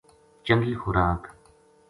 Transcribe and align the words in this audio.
چنگی 0.43 0.75
خوراک 0.75 1.21